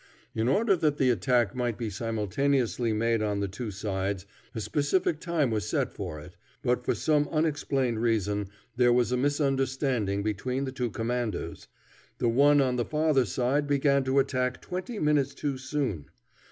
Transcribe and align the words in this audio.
In 0.33 0.47
order 0.47 0.75
that 0.77 0.97
the 0.97 1.11
attack 1.11 1.53
might 1.53 1.77
be 1.77 1.91
simultaneously 1.91 2.91
made 2.91 3.21
on 3.21 3.39
the 3.39 3.47
two 3.47 3.69
sides, 3.69 4.25
a 4.55 4.59
specific 4.59 5.19
time 5.19 5.51
was 5.51 5.69
set 5.69 5.93
for 5.93 6.19
it, 6.19 6.37
but 6.63 6.83
for 6.83 6.95
some 6.95 7.27
unexplained 7.31 8.01
reason 8.01 8.47
there 8.75 8.91
was 8.91 9.11
a 9.11 9.15
misunderstanding 9.15 10.23
between 10.23 10.65
the 10.65 10.71
two 10.71 10.89
commanders. 10.89 11.67
The 12.17 12.29
one 12.29 12.61
on 12.61 12.77
the 12.77 12.83
farther 12.85 13.25
side 13.25 13.67
began 13.67 14.03
the 14.03 14.17
attack 14.17 14.59
twenty 14.59 14.97
minutes 14.97 15.35
too 15.35 15.59
soon. 15.59 16.07